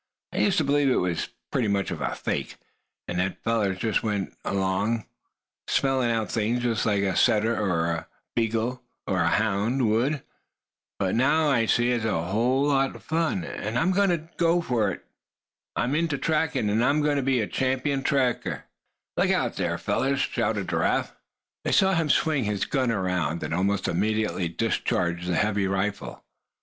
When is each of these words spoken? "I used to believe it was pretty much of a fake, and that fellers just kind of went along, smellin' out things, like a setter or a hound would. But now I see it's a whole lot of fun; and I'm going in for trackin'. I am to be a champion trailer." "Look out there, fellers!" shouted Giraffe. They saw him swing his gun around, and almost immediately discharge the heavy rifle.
"I 0.33 0.37
used 0.39 0.57
to 0.57 0.63
believe 0.63 0.89
it 0.89 0.95
was 0.95 1.29
pretty 1.51 1.67
much 1.67 1.91
of 1.91 2.01
a 2.01 2.15
fake, 2.15 2.55
and 3.07 3.19
that 3.19 3.43
fellers 3.43 3.77
just 3.77 4.01
kind 4.01 4.29
of 4.29 4.33
went 4.33 4.37
along, 4.43 5.05
smellin' 5.67 6.09
out 6.09 6.31
things, 6.31 6.65
like 6.87 7.03
a 7.03 7.15
setter 7.15 7.55
or 7.55 8.07
a 8.27 9.07
hound 9.29 9.87
would. 9.87 10.23
But 10.97 11.13
now 11.13 11.49
I 11.51 11.67
see 11.67 11.91
it's 11.91 12.03
a 12.03 12.23
whole 12.23 12.63
lot 12.65 12.95
of 12.95 13.03
fun; 13.03 13.43
and 13.43 13.77
I'm 13.77 13.91
going 13.91 14.09
in 14.09 14.27
for 14.39 14.87
trackin'. 14.87 15.03
I 15.77 16.89
am 16.89 17.03
to 17.15 17.21
be 17.21 17.39
a 17.39 17.45
champion 17.45 18.01
trailer." 18.01 18.65
"Look 19.17 19.29
out 19.29 19.57
there, 19.57 19.77
fellers!" 19.77 20.21
shouted 20.21 20.67
Giraffe. 20.69 21.15
They 21.63 21.71
saw 21.71 21.93
him 21.93 22.09
swing 22.09 22.45
his 22.45 22.65
gun 22.65 22.89
around, 22.89 23.43
and 23.43 23.53
almost 23.53 23.87
immediately 23.87 24.47
discharge 24.47 25.27
the 25.27 25.35
heavy 25.35 25.67
rifle. 25.67 26.23